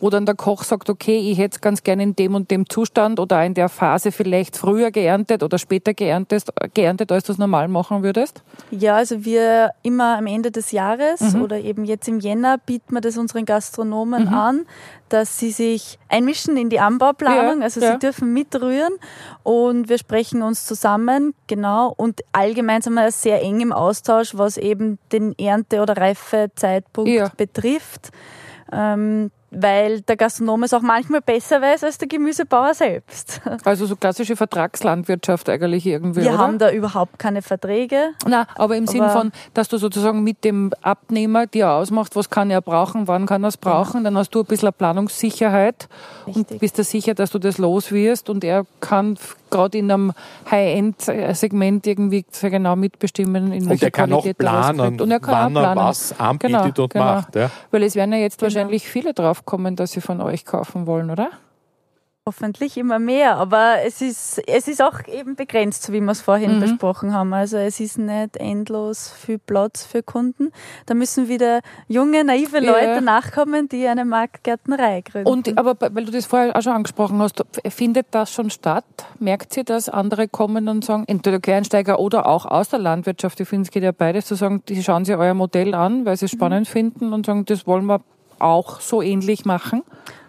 [0.02, 2.68] wo dann der Koch sagt, okay, ich hätte es ganz gerne in dem und dem
[2.68, 7.38] Zustand oder in der Phase vielleicht früher geerntet oder später geerntet, geerntet als du es
[7.38, 8.42] normal machen würdest?
[8.72, 11.42] Ja, also wir immer am Ende des Jahres mhm.
[11.42, 14.34] oder eben jetzt im Jänner bieten wir das unseren Gastronomen mhm.
[14.34, 14.66] an,
[15.08, 17.92] dass sie sich einmischen in die Anbauplanung, ja, also ja.
[17.92, 18.94] sie dürfen mitrühren
[19.44, 24.56] und wir sprechen uns zusammen, genau, und allgemein sind wir sehr eng im Austausch, was
[24.56, 27.30] eben den Ernte- oder Reifezeitpunkt ja.
[27.36, 28.10] betrifft.
[28.72, 33.40] Ähm, weil der Gastronom es auch manchmal besser weiß als der Gemüsebauer selbst.
[33.64, 36.22] Also so klassische Vertragslandwirtschaft eigentlich irgendwie.
[36.22, 36.38] Wir oder?
[36.38, 38.10] haben da überhaupt keine Verträge.
[38.26, 42.50] Na, aber im Sinn von, dass du sozusagen mit dem Abnehmer dir ausmachst, was kann
[42.50, 44.04] er brauchen, wann kann er es brauchen, ja.
[44.04, 45.88] dann hast du ein bisschen Planungssicherheit
[46.26, 46.50] Richtig.
[46.50, 49.16] und bist dir sicher, dass du das los wirst und er kann
[49.52, 50.12] gerade in einem
[50.50, 55.00] High-End-Segment irgendwie sehr genau mitbestimmen, in welcher Qualität er was kriegt.
[55.00, 55.78] Und er kann wann auch planen.
[55.78, 57.04] er was anbietet genau, und genau.
[57.04, 57.36] macht.
[57.36, 57.50] Ja.
[57.70, 58.52] Weil es werden ja jetzt genau.
[58.52, 61.30] wahrscheinlich viele drauf kommen, dass sie von euch kaufen wollen, oder?
[62.24, 66.20] Hoffentlich immer mehr, aber es ist, es ist auch eben begrenzt, so wie wir es
[66.20, 66.60] vorhin mhm.
[66.60, 67.34] besprochen haben.
[67.34, 70.52] Also es ist nicht endlos viel Platz für Kunden.
[70.86, 73.00] Da müssen wieder junge, naive Leute ja.
[73.00, 75.28] nachkommen, die eine Marktgärtnerei gründen.
[75.28, 78.84] Und, aber weil du das vorher auch schon angesprochen hast, findet das schon statt?
[79.18, 83.48] Merkt ihr, dass andere kommen und sagen, entweder Quereinsteiger oder auch aus der Landwirtschaft, ich
[83.48, 86.26] finde, es geht ja beides, zu sagen, die schauen sich euer Modell an, weil sie
[86.26, 86.36] es mhm.
[86.36, 86.72] spannend mhm.
[86.72, 88.00] finden und sagen, das wollen wir
[88.42, 89.82] auch so ähnlich machen?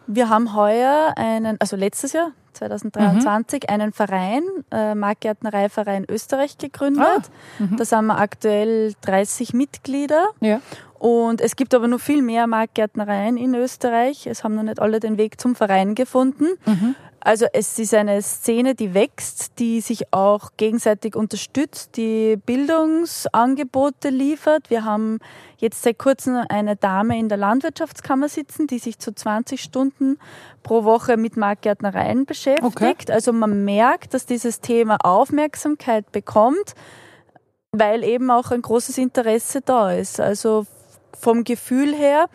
[0.08, 3.74] Wir haben heuer einen, also letztes Jahr, 2023, mhm.
[3.74, 7.04] einen Verein, äh, Marktgärtnereiverein Österreich gegründet.
[7.06, 7.78] Ah, mhm.
[7.78, 10.28] da sind wir aktuell 30 Mitglieder.
[10.40, 10.60] Ja.
[11.00, 14.26] Und es gibt aber noch viel mehr Marktgärtnereien in Österreich.
[14.26, 16.48] Es haben noch nicht alle den Weg zum Verein gefunden.
[16.66, 16.96] Mhm.
[17.26, 24.70] Also es ist eine Szene, die wächst, die sich auch gegenseitig unterstützt, die Bildungsangebote liefert.
[24.70, 25.20] Wir haben
[25.58, 30.18] jetzt seit kurzem eine Dame in der Landwirtschaftskammer sitzen, die sich zu 20 Stunden
[30.64, 32.66] pro Woche mit Marktgärtnereien beschäftigt.
[32.66, 32.96] Okay.
[33.14, 36.76] Also man merkt, dass dieses Thema Aufmerksamkeit bekommt
[37.74, 40.20] weil eben auch ein großes Interesse da ist.
[40.20, 40.66] Also
[41.20, 42.28] vom Gefühl her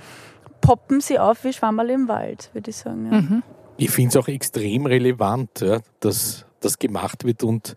[0.61, 3.09] poppen sie auf wie Schwammerl im Wald, würde ich sagen.
[3.11, 3.20] Ja.
[3.20, 3.42] Mhm.
[3.78, 7.74] Ich finde es auch extrem relevant, ja, dass das gemacht wird und,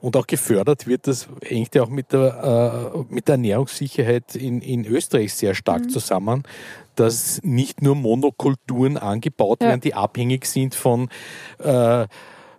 [0.00, 1.08] und auch gefördert wird.
[1.08, 5.82] Das hängt ja auch mit der, äh, mit der Ernährungssicherheit in, in Österreich sehr stark
[5.86, 5.88] mhm.
[5.90, 6.42] zusammen,
[6.94, 9.68] dass nicht nur Monokulturen angebaut ja.
[9.68, 11.08] werden, die abhängig sind von,
[11.58, 12.06] äh,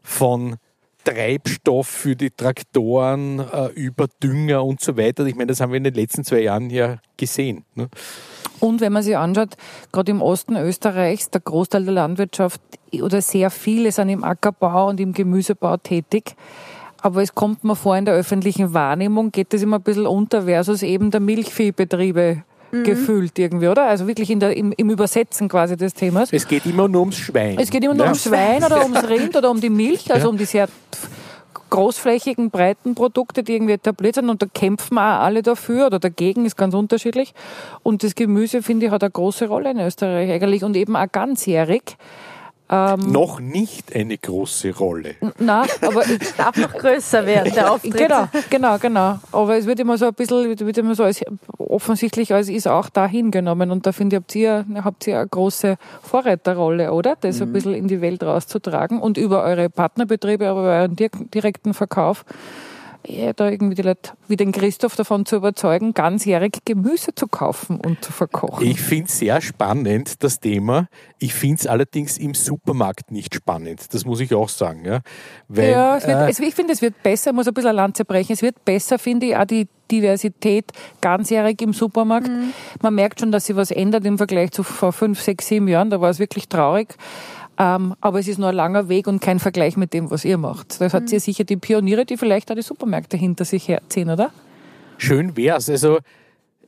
[0.04, 0.58] von
[1.04, 5.26] Treibstoff für die Traktoren, äh, über Dünger und so weiter.
[5.26, 7.64] Ich meine, das haben wir in den letzten zwei Jahren ja gesehen.
[7.76, 7.90] Ne?
[8.60, 9.58] Und wenn man sich anschaut,
[9.92, 12.62] gerade im Osten Österreichs, der Großteil der Landwirtschaft
[12.94, 16.36] oder sehr viele sind im Ackerbau und im Gemüsebau tätig.
[17.02, 20.44] Aber es kommt mir vor, in der öffentlichen Wahrnehmung geht das immer ein bisschen unter
[20.44, 22.84] versus eben der Milchviehbetriebe mhm.
[22.84, 23.88] gefühlt irgendwie, oder?
[23.88, 26.32] Also wirklich in der, im, im, Übersetzen quasi des Themas.
[26.32, 27.58] Es geht immer nur ums Schwein.
[27.60, 28.12] Es geht immer nur ja.
[28.12, 30.30] ums Schwein oder ums Rind oder um die Milch, also ja.
[30.30, 30.68] um die sehr
[31.72, 34.30] großflächigen, breiten Produkte, die irgendwie etabliert sind.
[34.30, 37.34] Und da kämpfen auch alle dafür oder dagegen, ist ganz unterschiedlich.
[37.82, 41.12] Und das Gemüse, finde ich, hat eine große Rolle in Österreich eigentlich und eben auch
[41.12, 41.98] ganzjährig.
[42.74, 45.16] Ähm, noch nicht eine große Rolle.
[45.38, 47.98] Nein, aber es darf noch größer werden, der Auftritt.
[47.98, 49.20] Genau, genau, genau.
[49.34, 51.22] Aber es wird immer so ein bisschen, wird immer so als,
[51.58, 53.72] offensichtlich als ist auch da hingenommen.
[53.72, 57.18] Und da finde ich, habt ihr, habt ihr eine große Vorreiterrolle, oder?
[57.20, 57.44] Das mhm.
[57.44, 62.24] ein bisschen in die Welt rauszutragen und über eure Partnerbetriebe, aber über euren direkten Verkauf
[63.36, 68.04] da irgendwie die Leute wie den Christoph davon zu überzeugen, ganzjährig Gemüse zu kaufen und
[68.04, 68.66] zu verkochen.
[68.66, 70.88] Ich finde es sehr spannend, das Thema.
[71.20, 73.94] Ich finde es allerdings im Supermarkt nicht spannend.
[73.94, 74.86] Das muss ich auch sagen.
[74.86, 75.02] Ja,
[75.48, 77.78] Weil, ja es wird, äh, ich finde, es wird besser, ich muss ein bisschen eine
[77.78, 82.30] Lanze brechen, es wird besser, finde ich, auch die Diversität ganzjährig im Supermarkt.
[82.30, 82.54] Mhm.
[82.82, 85.90] Man merkt schon, dass sich was ändert im Vergleich zu vor fünf, sechs, sieben Jahren.
[85.90, 86.96] Da war es wirklich traurig.
[87.62, 90.40] Ähm, aber es ist nur ein langer Weg und kein Vergleich mit dem, was ihr
[90.40, 90.82] macht.
[90.82, 91.10] Da hat mhm.
[91.12, 94.32] ihr sicher die Pioniere, die vielleicht auch die Supermärkte hinter sich herziehen, oder?
[94.98, 95.70] Schön wär's.
[95.70, 96.00] Also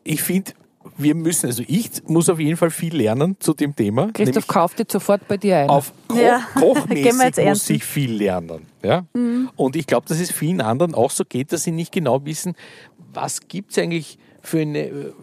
[0.03, 0.51] ich finde,
[0.95, 4.11] wir müssen, also ich muss auf jeden Fall viel lernen zu dem Thema.
[4.13, 5.69] Christoph kauft jetzt sofort bei dir ein.
[5.69, 6.41] Auf Ko ja.
[6.53, 8.67] Kochmäßig muss ich viel lernen.
[8.83, 9.05] Ja?
[9.13, 9.49] Mhm.
[9.55, 12.53] Und ich glaube, dass es vielen anderen auch so geht, dass sie nicht genau wissen,
[13.13, 15.13] was gibt es eigentlich für eine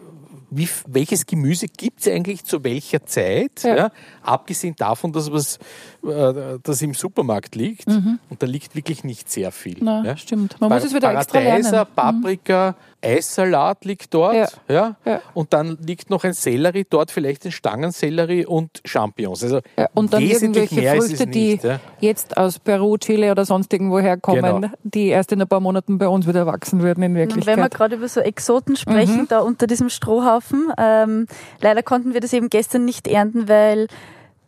[0.51, 3.75] wie, welches Gemüse gibt es eigentlich zu welcher Zeit, ja.
[3.75, 3.91] ja.
[4.21, 5.57] abgesehen davon, dass was
[6.03, 7.87] äh, das im Supermarkt liegt.
[7.87, 8.19] Mhm.
[8.29, 9.77] Und da liegt wirklich nicht sehr viel.
[9.81, 10.17] Na, ja.
[10.17, 10.59] Stimmt.
[10.59, 11.71] Man muss es wieder extra lernen.
[11.71, 11.95] Mhm.
[11.95, 13.07] Paprika, mhm.
[13.07, 14.35] Eissalat liegt dort.
[14.35, 14.47] Ja.
[14.67, 14.95] Ja?
[15.05, 15.21] ja.
[15.33, 19.43] Und dann liegt noch ein Sellerie dort, vielleicht ein Stangensellerie und Champignons.
[19.43, 21.79] Also ja, und dann irgendwelche Früchte, nicht, die ja.
[21.99, 24.73] jetzt aus Peru, Chile oder sonst irgendwo herkommen, genau.
[24.83, 27.57] die erst in ein paar Monaten bei uns wieder wachsen würden in Wirklichkeit.
[27.57, 29.27] Wenn wir gerade über so Exoten sprechen, mhm.
[29.27, 31.27] da unter diesem Strohhaufen, ähm,
[31.59, 33.87] leider konnten wir das eben gestern nicht ernten, weil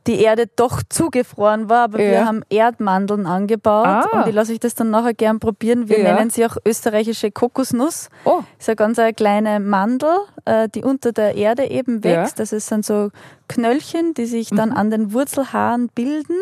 [0.08, 2.12] die Erde doch zugefroren war, aber ja.
[2.12, 4.10] wir haben Erdmandeln angebaut ah.
[4.12, 5.88] und ich lasse euch das dann nachher gern probieren.
[5.88, 6.16] Wir ja.
[6.16, 8.10] nennen sie auch österreichische Kokosnuss.
[8.26, 8.42] Oh.
[8.60, 10.10] Ist eine ganz eine kleine Mandel,
[10.46, 12.40] äh, die unter der Erde eben wächst.
[12.40, 12.46] Ja.
[12.46, 13.12] Das sind so
[13.48, 14.78] Knöllchen, die sich dann mhm.
[14.78, 16.36] an den Wurzelhaaren bilden.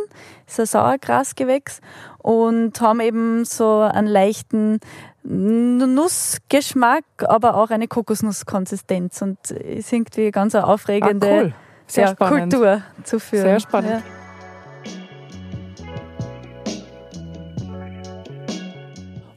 [0.45, 1.81] Das ist ein Sauergrasgewächs
[2.17, 4.79] und haben eben so einen leichten
[5.23, 11.53] Nussgeschmack, aber auch eine Kokosnusskonsistenz und ist irgendwie ganz eine aufregende ah, cool
[11.91, 12.53] sehr ja, spannend.
[12.53, 13.43] Kultur zu führen.
[13.43, 13.91] Sehr spannend.
[13.91, 14.01] Ja.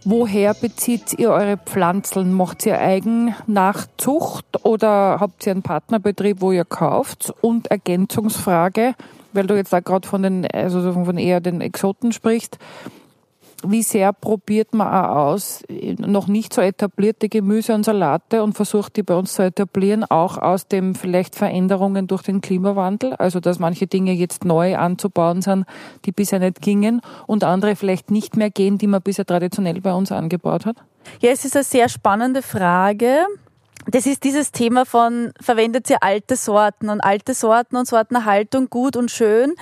[0.06, 2.34] Woher bezieht ihr eure Pflanzen?
[2.34, 7.32] Macht ihr eigen Nachzucht oder habt ihr einen Partnerbetrieb, wo ihr kauft?
[7.40, 8.94] Und Ergänzungsfrage,
[9.32, 12.58] weil du jetzt da gerade von den, also von eher den Exoten sprichst
[13.66, 15.62] wie sehr probiert man auch aus,
[15.98, 20.38] noch nicht so etablierte Gemüse und Salate und versucht die bei uns zu etablieren, auch
[20.38, 25.66] aus dem vielleicht Veränderungen durch den Klimawandel, also dass manche Dinge jetzt neu anzubauen sind,
[26.04, 29.94] die bisher nicht gingen und andere vielleicht nicht mehr gehen, die man bisher traditionell bei
[29.94, 30.76] uns angebaut hat?
[31.20, 33.26] Ja, es ist eine sehr spannende Frage.
[33.86, 38.96] Das ist dieses Thema von, verwendet ihr alte Sorten und alte Sorten und Sortenerhaltung gut
[38.96, 39.52] und schön,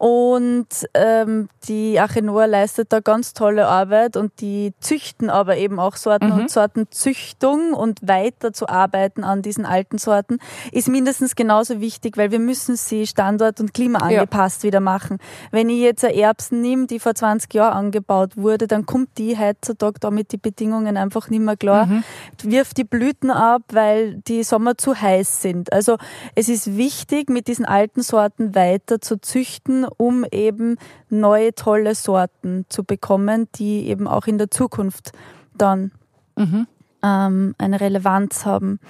[0.00, 5.96] und ähm, die Achenoa leistet da ganz tolle Arbeit und die züchten aber eben auch
[5.96, 6.38] Sorten mhm.
[6.38, 10.38] und Sortenzüchtung und weiter zu arbeiten an diesen alten Sorten
[10.72, 14.68] ist mindestens genauso wichtig, weil wir müssen sie standort- und klimaangepasst ja.
[14.68, 15.18] wieder machen.
[15.50, 19.36] Wenn ich jetzt eine Erbsen nehme, die vor 20 Jahren angebaut wurde, dann kommt die
[19.36, 21.84] heutzutage damit die Bedingungen einfach nicht mehr klar.
[21.84, 22.04] Mhm.
[22.44, 25.72] Wirft die Blüten ab, weil die Sommer zu heiß sind.
[25.72, 25.96] Also
[26.34, 30.76] es ist wichtig, mit diesen alten Sorten weiter zu züchten um eben
[31.08, 35.12] neue tolle Sorten zu bekommen, die eben auch in der Zukunft
[35.56, 35.92] dann
[36.36, 36.66] mhm.
[37.02, 38.80] ähm, eine Relevanz haben.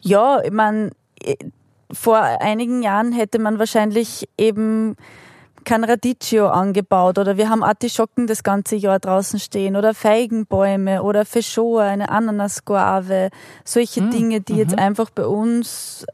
[0.00, 0.90] Ja, ich meine,
[1.90, 4.96] vor einigen Jahren hätte man wahrscheinlich eben
[5.64, 11.24] kein Radicchio angebaut oder wir haben Artischocken das ganze Jahr draußen stehen oder Feigenbäume oder
[11.24, 13.30] Feschoa, eine Ananasguave,
[13.64, 14.10] solche mhm.
[14.10, 14.58] Dinge, die mhm.
[14.58, 16.06] jetzt einfach bei uns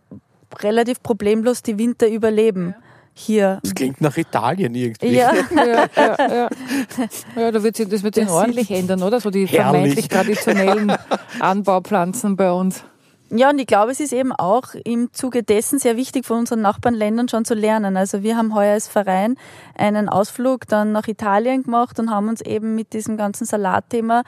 [0.58, 2.74] relativ problemlos die Winter überleben.
[3.12, 3.58] Hier.
[3.62, 5.10] Das klingt nach Italien irgendwie.
[5.10, 6.48] Ja, ja, ja, ja.
[7.36, 9.20] ja da wird sich, das wird sich ordentlich ändern, oder?
[9.20, 9.56] So die Herrlich.
[9.56, 10.92] vermeintlich traditionellen
[11.40, 12.84] Anbaupflanzen bei uns.
[13.32, 16.62] Ja, und ich glaube, es ist eben auch im Zuge dessen sehr wichtig von unseren
[16.62, 17.96] Nachbarländern schon zu lernen.
[17.96, 19.36] Also wir haben heuer als Verein
[19.76, 24.24] einen Ausflug dann nach Italien gemacht und haben uns eben mit diesem ganzen Salatthema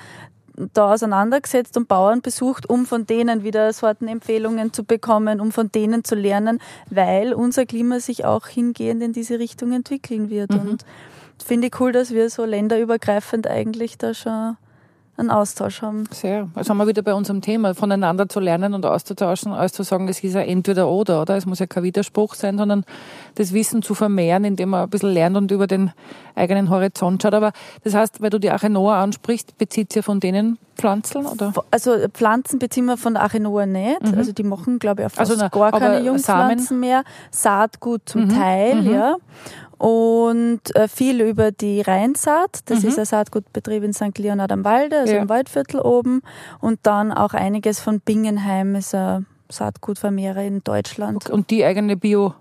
[0.73, 6.05] da auseinandergesetzt und Bauern besucht, um von denen wieder Sortenempfehlungen zu bekommen, um von denen
[6.05, 6.61] zu lernen,
[6.91, 10.51] weil unser Klima sich auch hingehend in diese Richtung entwickeln wird.
[10.51, 10.61] Mhm.
[10.61, 10.85] Und
[11.45, 14.57] finde ich cool, dass wir so länderübergreifend eigentlich da schon
[15.23, 16.05] einen Austausch haben.
[16.11, 16.49] Sehr.
[16.55, 20.09] Also haben wir wieder bei unserem Thema, voneinander zu lernen und auszutauschen, als zu sagen,
[20.09, 21.37] es ist ja entweder oder, oder?
[21.37, 22.85] Es muss ja kein Widerspruch sein, sondern
[23.35, 25.93] das Wissen zu vermehren, indem man ein bisschen lernt und über den
[26.35, 27.35] eigenen Horizont schaut.
[27.35, 27.53] Aber
[27.85, 31.53] das heißt, weil du die Achenoa ansprichst, bezieht ihr von denen Pflanzen, oder?
[31.71, 34.03] Also Pflanzen beziehen wir von Achenoa nicht.
[34.03, 34.19] Mhm.
[34.19, 36.81] Also die machen, glaube ich, auch fast also, na, gar keine Jungpflanzen Samen?
[36.81, 37.05] mehr.
[37.31, 38.29] Saatgut zum mhm.
[38.31, 38.93] Teil, mhm.
[38.93, 39.17] ja
[39.83, 42.61] und äh, viel über die Rheinsaat.
[42.67, 42.89] Das mhm.
[42.89, 44.17] ist ein Saatgutbetrieb in St.
[44.17, 45.23] Leonhard am Walde, also ja.
[45.23, 46.23] im Waldviertel oben.
[46.61, 51.29] Und dann auch einiges von Bingenheim, ist ein Saatgutvermehrer in Deutschland.
[51.29, 52.33] Und die eigene Bio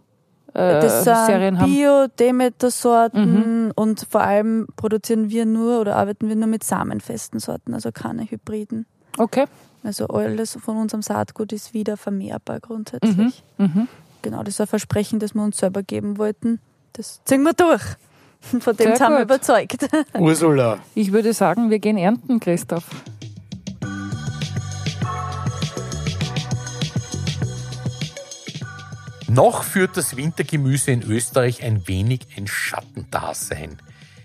[0.54, 3.72] äh, das sind Bio-Demeter-Sorten mhm.
[3.76, 8.30] und vor allem produzieren wir nur oder arbeiten wir nur mit samenfesten Sorten, also keine
[8.30, 8.86] Hybriden.
[9.18, 9.46] Okay.
[9.84, 13.44] Also alles von unserem Saatgut ist wieder vermehrbar grundsätzlich.
[13.58, 13.66] Mhm.
[13.66, 13.88] Mhm.
[14.22, 16.60] Genau, das ist ein Versprechen, das wir uns selber geben wollten
[16.94, 17.82] das ziehen wir durch.
[18.42, 19.88] Von dem sind wir überzeugt.
[20.18, 20.80] Ursula.
[20.96, 22.86] Ich würde sagen, wir gehen ernten, Christoph.
[29.34, 33.78] Noch führt das Wintergemüse in Österreich ein wenig ein Schattendasein.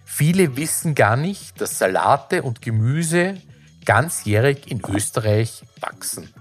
[0.04, 3.40] Viele wissen gar nicht, dass Salate und Gemüse
[3.84, 6.34] ganzjährig in Österreich wachsen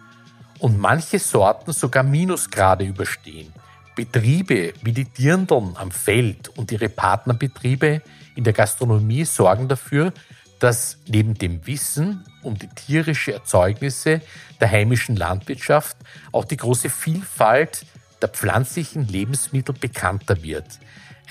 [0.58, 3.54] und manche Sorten sogar Minusgrade überstehen.
[3.96, 8.02] Betriebe wie die Dirndln am Feld und ihre Partnerbetriebe
[8.34, 10.12] in der Gastronomie sorgen dafür,
[10.58, 14.22] dass neben dem Wissen um die tierische Erzeugnisse
[14.60, 15.98] der heimischen Landwirtschaft
[16.32, 17.86] auch die große Vielfalt
[18.22, 20.66] der pflanzlichen Lebensmittel bekannter wird.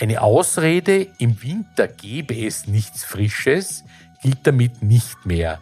[0.01, 3.85] Eine Ausrede, im Winter gebe es nichts Frisches,
[4.23, 5.61] gilt damit nicht mehr.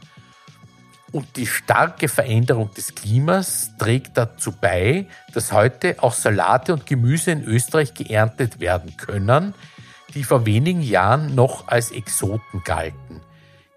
[1.13, 7.33] Und die starke Veränderung des Klimas trägt dazu bei, dass heute auch Salate und Gemüse
[7.33, 9.55] in Österreich geerntet werden können,
[10.15, 13.21] die vor wenigen Jahren noch als Exoten galten.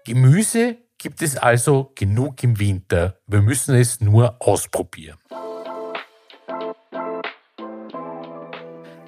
[0.04, 3.18] Gemüse gibt es also genug im Winter.
[3.26, 5.18] Wir müssen es nur ausprobieren.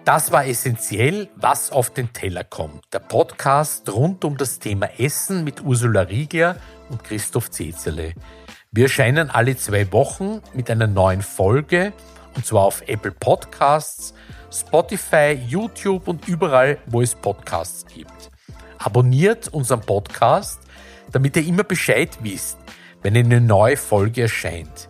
[0.08, 2.82] Das war essentiell, was auf den Teller kommt.
[2.94, 6.56] Der Podcast rund um das Thema Essen mit Ursula Riegler
[6.88, 8.14] und Christoph Zezerle.
[8.72, 11.92] Wir erscheinen alle zwei Wochen mit einer neuen Folge
[12.34, 14.14] und zwar auf Apple Podcasts,
[14.50, 18.30] Spotify, YouTube und überall, wo es Podcasts gibt.
[18.78, 20.60] Abonniert unseren Podcast,
[21.12, 22.56] damit ihr immer Bescheid wisst,
[23.02, 24.88] wenn eine neue Folge erscheint.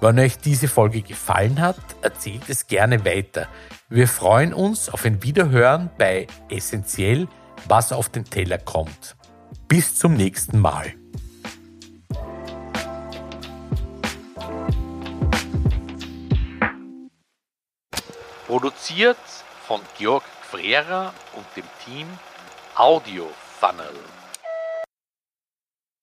[0.00, 3.48] Wenn euch diese Folge gefallen hat, erzählt es gerne weiter.
[3.88, 7.28] Wir freuen uns auf ein Wiederhören bei Essentiell,
[7.66, 9.16] was auf den Teller kommt.
[9.68, 10.92] Bis zum nächsten Mal.
[18.46, 19.16] Produziert
[19.66, 22.06] von Georg Frera und dem Team
[22.76, 23.28] Audio
[23.58, 24.15] Funnel.